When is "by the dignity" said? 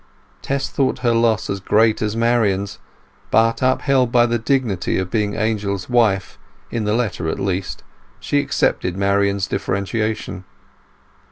4.11-4.97